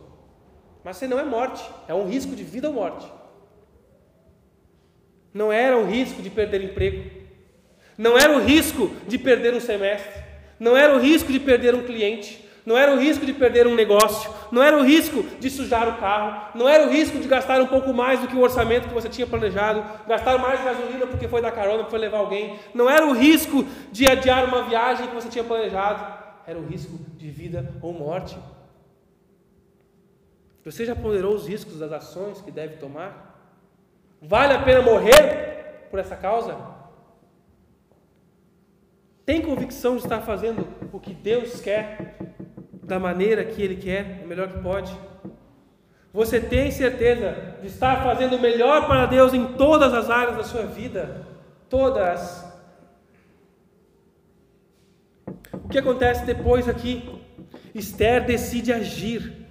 [0.84, 3.10] Mas se não é morte, é um risco de vida ou morte.
[5.32, 7.10] Não era um risco de perder emprego,
[7.96, 10.22] não era o risco de perder um semestre,
[10.58, 13.74] não era o risco de perder um cliente, não era o risco de perder um
[13.74, 17.60] negócio, não era o risco de sujar o carro, não era o risco de gastar
[17.60, 21.28] um pouco mais do que o orçamento que você tinha planejado, gastar mais gasolina porque
[21.28, 25.06] foi dar carona, porque foi levar alguém, não era o risco de adiar uma viagem
[25.06, 28.36] que você tinha planejado, era o risco de vida ou morte.
[30.64, 33.34] Você já ponderou os riscos das ações que deve tomar?
[34.22, 36.56] Vale a pena morrer por essa causa?
[39.24, 42.18] Tem convicção de estar fazendo o que Deus quer
[42.82, 44.94] da maneira que Ele quer, o melhor que pode?
[46.12, 50.44] Você tem certeza de estar fazendo o melhor para Deus em todas as áreas da
[50.44, 51.26] sua vida?
[51.68, 52.44] Todas.
[55.52, 57.20] O que acontece depois aqui?
[57.74, 59.48] Esther decide agir,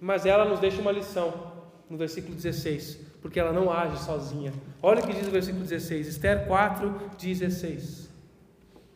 [0.00, 1.52] mas ela nos deixa uma lição
[1.90, 4.52] no versículo 16, porque ela não age sozinha.
[4.82, 8.10] Olha o que diz o versículo 16, Esther 4, 16.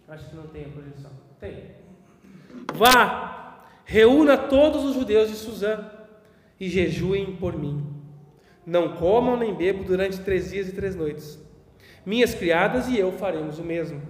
[0.06, 1.10] Acho que não tem a projeção.
[1.40, 1.70] Tem.
[2.74, 5.82] Vá, reúna todos os judeus de Suzã
[6.60, 7.86] e jejuem por mim.
[8.66, 11.42] Não comam nem bebam durante três dias e três noites.
[12.04, 14.02] Minhas criadas e eu faremos o mesmo.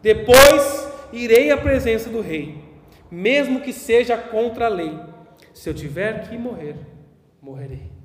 [0.00, 2.62] Depois irei à presença do rei,
[3.10, 4.96] mesmo que seja contra a lei.
[5.52, 6.76] Se eu tiver que morrer,
[7.42, 8.01] morrerei.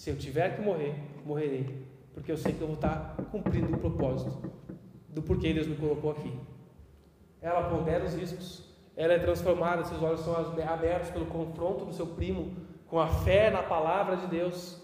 [0.00, 0.94] Se eu tiver que morrer,
[1.26, 1.86] morrerei.
[2.14, 4.50] Porque eu sei que eu vou estar cumprindo o propósito
[5.10, 6.32] do porquê Deus me colocou aqui.
[7.42, 8.64] Ela pondera os riscos,
[8.96, 12.56] ela é transformada, seus olhos são abertos pelo confronto do seu primo
[12.88, 14.82] com a fé na palavra de Deus.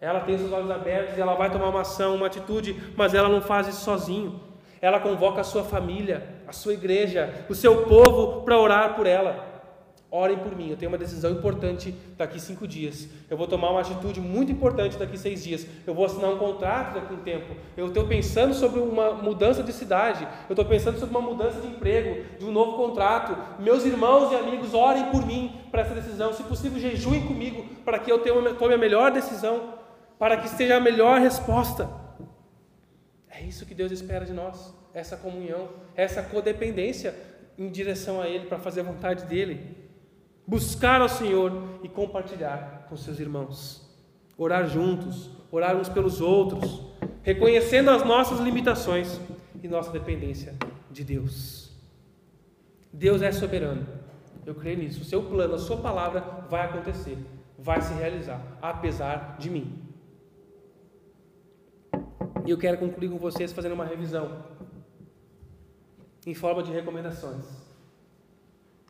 [0.00, 3.28] Ela tem seus olhos abertos e ela vai tomar uma ação, uma atitude, mas ela
[3.28, 4.40] não faz isso sozinho.
[4.80, 9.57] Ela convoca a sua família, a sua igreja, o seu povo para orar por ela.
[10.10, 13.06] Orem por mim, eu tenho uma decisão importante daqui cinco dias.
[13.28, 15.66] Eu vou tomar uma atitude muito importante daqui seis dias.
[15.86, 17.54] Eu vou assinar um contrato daqui um tempo.
[17.76, 20.26] Eu estou pensando sobre uma mudança de cidade.
[20.48, 23.36] Eu estou pensando sobre uma mudança de emprego, de um novo contrato.
[23.60, 26.32] Meus irmãos e amigos, orem por mim para essa decisão.
[26.32, 29.74] Se possível, jejuem comigo para que eu tome a melhor decisão,
[30.18, 31.86] para que seja a melhor resposta.
[33.28, 34.74] É isso que Deus espera de nós.
[34.94, 37.14] Essa comunhão, essa codependência
[37.58, 39.86] em direção a Ele, para fazer a vontade dEle
[40.48, 43.86] buscar ao Senhor e compartilhar com seus irmãos.
[44.38, 46.86] Orar juntos, orar uns pelos outros,
[47.22, 49.20] reconhecendo as nossas limitações
[49.62, 50.56] e nossa dependência
[50.90, 51.70] de Deus.
[52.90, 53.86] Deus é soberano.
[54.46, 55.02] Eu creio nisso.
[55.02, 57.18] O seu plano, a sua palavra vai acontecer,
[57.58, 59.82] vai se realizar, apesar de mim.
[62.46, 64.42] E eu quero concluir com vocês fazendo uma revisão
[66.26, 67.67] em forma de recomendações.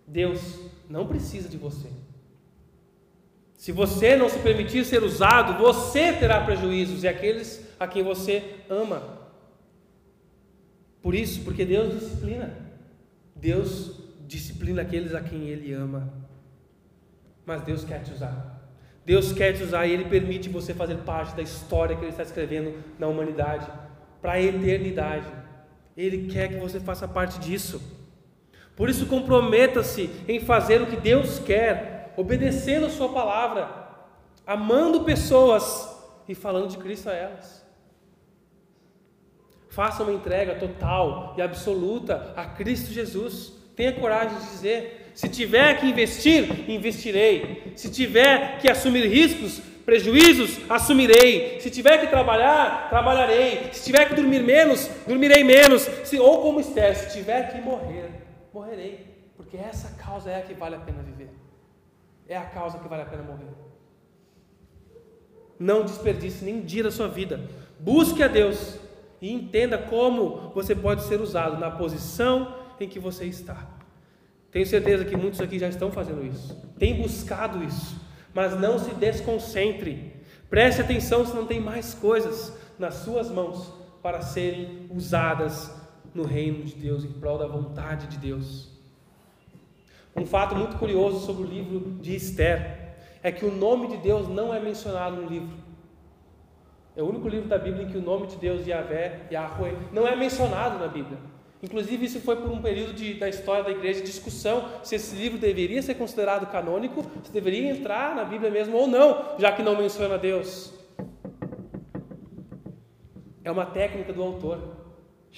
[0.08, 1.88] Deus não precisa de você.
[3.54, 8.60] Se você não se permitir ser usado, você terá prejuízos e aqueles a quem você
[8.70, 9.18] ama.
[11.02, 12.56] Por isso, porque Deus disciplina.
[13.34, 16.12] Deus disciplina aqueles a quem Ele ama.
[17.44, 18.58] Mas Deus quer te usar.
[19.04, 22.22] Deus quer te usar e Ele permite você fazer parte da história que Ele está
[22.22, 23.70] escrevendo na humanidade,
[24.22, 25.26] para a eternidade.
[25.96, 27.97] Ele quer que você faça parte disso.
[28.78, 33.68] Por isso, comprometa-se em fazer o que Deus quer, obedecendo a Sua palavra,
[34.46, 35.98] amando pessoas
[36.28, 37.66] e falando de Cristo a elas.
[39.68, 43.52] Faça uma entrega total e absoluta a Cristo Jesus.
[43.74, 47.72] Tenha coragem de dizer: se tiver que investir, investirei.
[47.74, 51.58] Se tiver que assumir riscos, prejuízos, assumirei.
[51.58, 53.70] Se tiver que trabalhar, trabalharei.
[53.72, 55.82] Se tiver que dormir menos, dormirei menos.
[56.04, 59.18] Se, ou como Esther, se tiver que morrer, morrerei.
[59.36, 61.30] Porque essa causa é a que vale a pena viver.
[62.26, 63.46] É a causa que vale a pena morrer.
[65.58, 67.40] Não desperdice nem dia da sua vida.
[67.78, 68.78] Busque a Deus
[69.20, 73.66] e entenda como você pode ser usado na posição em que você está.
[74.50, 78.00] Tenho certeza que muitos aqui já estão fazendo isso, têm buscado isso,
[78.32, 80.16] mas não se desconcentre.
[80.48, 83.72] Preste atenção se não tem mais coisas nas suas mãos
[84.02, 85.77] para serem usadas
[86.14, 88.68] no reino de Deus, em prol da vontade de Deus.
[90.16, 94.28] Um fato muito curioso sobre o livro de Esther é que o nome de Deus
[94.28, 95.56] não é mencionado no livro.
[96.96, 100.06] É o único livro da Bíblia em que o nome de Deus, Yahvé, Yahweh, não
[100.06, 101.18] é mencionado na Bíblia.
[101.62, 105.38] Inclusive, isso foi por um período de, da história da igreja discussão se esse livro
[105.38, 109.76] deveria ser considerado canônico, se deveria entrar na Bíblia mesmo ou não, já que não
[109.76, 110.72] menciona Deus.
[113.42, 114.76] É uma técnica do autor,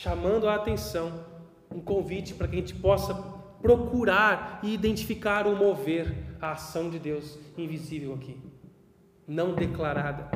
[0.03, 1.13] chamando a atenção,
[1.71, 3.15] um convite para que a gente possa
[3.61, 8.39] procurar e identificar o mover, a ação de Deus invisível aqui,
[9.29, 10.31] não declarada.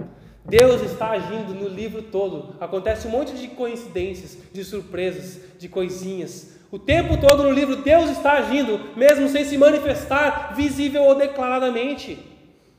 [0.44, 2.56] Deus está agindo no livro todo.
[2.60, 6.58] Acontece um monte de coincidências, de surpresas, de coisinhas.
[6.70, 12.33] O tempo todo no livro Deus está agindo, mesmo sem se manifestar visível ou declaradamente.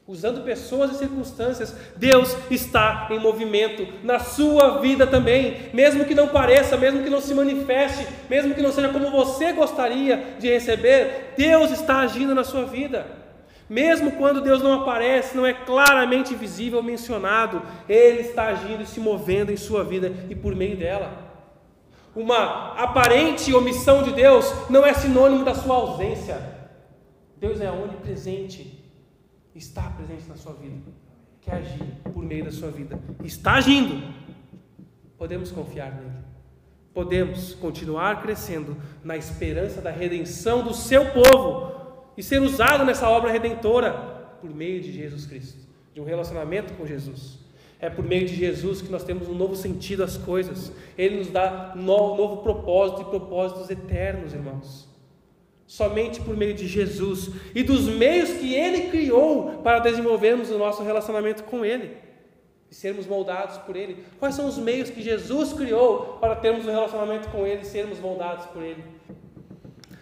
[0.08, 6.28] Usando pessoas e circunstâncias, Deus está em movimento na sua vida também, mesmo que não
[6.28, 11.34] pareça, mesmo que não se manifeste, mesmo que não seja como você gostaria de receber,
[11.36, 13.08] Deus está agindo na sua vida.
[13.68, 19.00] Mesmo quando Deus não aparece, não é claramente visível mencionado, Ele está agindo e se
[19.00, 21.18] movendo em sua vida e por meio dela.
[22.16, 26.40] Uma aparente omissão de Deus não é sinônimo da sua ausência.
[27.38, 28.85] Deus é onipresente,
[29.56, 30.92] está presente na sua vida,
[31.42, 34.14] quer agir por meio da sua vida, está agindo.
[35.18, 36.12] Podemos confiar nele.
[36.94, 41.74] Podemos continuar crescendo na esperança da redenção do seu povo
[42.18, 43.94] e ser usado nessa obra redentora
[44.42, 47.40] por meio de Jesus Cristo, de um relacionamento com Jesus.
[47.80, 50.72] É por meio de Jesus que nós temos um novo sentido às coisas.
[50.98, 54.88] Ele nos dá um novo propósito e propósitos eternos, irmãos.
[55.68, 60.84] Somente por meio de Jesus e dos meios que Ele criou para desenvolvermos o nosso
[60.84, 61.98] relacionamento com Ele
[62.70, 64.04] e sermos moldados por Ele.
[64.20, 68.00] Quais são os meios que Jesus criou para termos um relacionamento com Ele e sermos
[68.00, 68.84] moldados por Ele?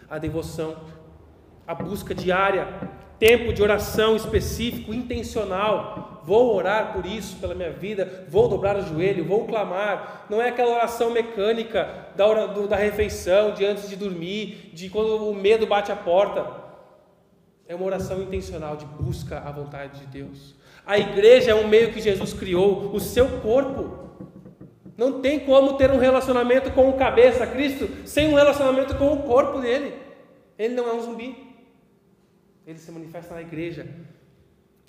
[0.09, 0.75] A devoção
[1.65, 2.67] a busca diária,
[3.23, 6.21] tempo de oração específico, intencional.
[6.25, 10.25] Vou orar por isso, pela minha vida, vou dobrar o joelho, vou clamar.
[10.29, 14.89] Não é aquela oração mecânica da, hora, do, da refeição, de antes de dormir, de
[14.89, 16.45] quando o medo bate a porta.
[17.65, 20.53] É uma oração intencional de busca à vontade de Deus.
[20.85, 23.99] A igreja é um meio que Jesus criou, o seu corpo.
[24.97, 29.23] Não tem como ter um relacionamento com o cabeça, Cristo, sem um relacionamento com o
[29.23, 29.93] corpo dele.
[30.59, 31.52] Ele não é um zumbi.
[32.65, 33.87] Ele se manifesta na igreja.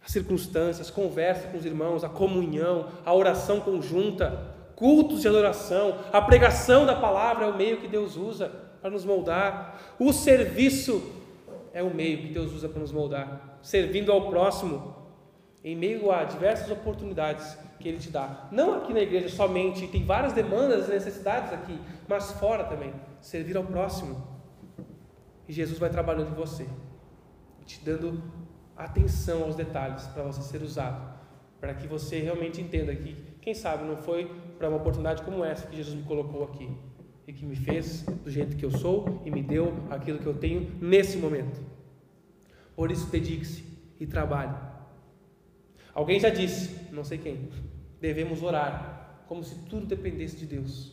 [0.05, 6.21] As circunstâncias, conversa com os irmãos, a comunhão, a oração conjunta, cultos de adoração, a
[6.21, 8.51] pregação da palavra é o meio que Deus usa
[8.81, 9.81] para nos moldar.
[9.99, 11.11] O serviço
[11.73, 14.95] é o meio que Deus usa para nos moldar, servindo ao próximo
[15.65, 18.47] em meio a diversas oportunidades que Ele te dá.
[18.53, 22.93] Não aqui na igreja somente, tem várias demandas e necessidades aqui, mas fora também.
[23.23, 24.23] Servir ao próximo.
[25.49, 26.67] E Jesus vai trabalhando em você
[27.65, 28.23] te dando
[28.77, 31.15] atenção aos detalhes para você ser usado,
[31.61, 34.27] para que você realmente entenda que, quem sabe, não foi
[34.59, 36.71] para uma oportunidade como essa que Jesus me colocou aqui
[37.27, 40.35] e que me fez do jeito que eu sou e me deu aquilo que eu
[40.35, 41.61] tenho nesse momento.
[42.77, 43.65] Por isso, dedique-se
[43.99, 44.55] e trabalhe.
[45.95, 47.49] Alguém já disse, não sei quem,
[48.01, 50.93] devemos orar como se tudo dependesse de Deus,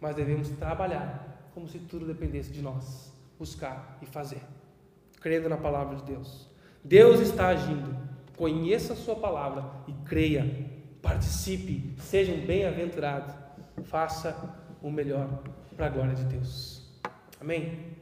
[0.00, 4.42] mas devemos trabalhar como se tudo dependesse de nós, buscar e fazer
[5.22, 6.50] crendo na palavra de Deus.
[6.84, 8.02] Deus está agindo
[8.42, 10.68] conheça a Sua palavra e creia,
[11.00, 13.32] participe, seja um bem-aventurado,
[13.84, 14.36] faça
[14.82, 15.28] o melhor
[15.76, 16.82] para a glória de Deus.
[17.40, 17.92] Amém?